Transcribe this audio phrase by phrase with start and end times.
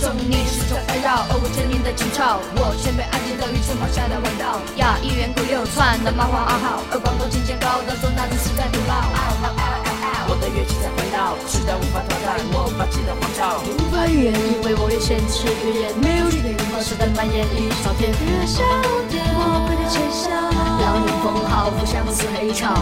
[0.00, 4.60] 中年时钟环绕，而我千年的情操，我全被安静的于城堡下的环绕。
[4.76, 7.44] 呀，一元古六串的麻花暗号，而广东金
[13.62, 18.10] 无法预言，因为我有先知预言，没有据点，光时的蔓延一朝天。
[18.10, 20.30] 月下无点，我会的浅笑，
[20.80, 22.74] 让迎风号不相思黑潮，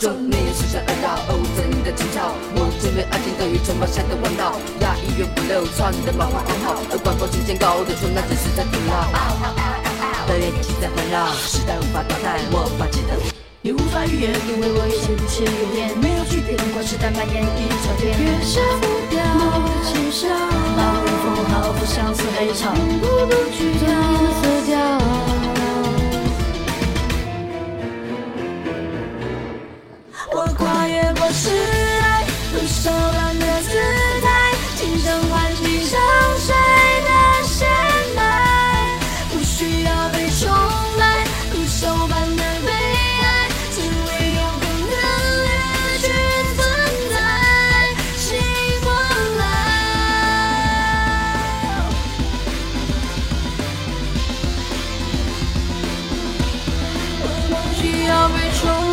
[0.00, 9.04] 中年时辰二绕，哦，狰狞的情操，我前面安静等于城堡下的弯道，呀，一元不流窜的麻花暗号，而广播金钱高的说那只是在徒劳。
[10.24, 13.12] 的乐器在环绕，时代无法淘汰我霸气的。
[13.60, 18.16] 也无法预言，因为我有先知预言，没有据点，光时代蔓延一朝天。
[18.16, 22.72] 月下浮雕，我的轻笑，老人风号不相似黑潮，
[23.04, 23.92] 孤独去掉
[58.32, 58.89] 为重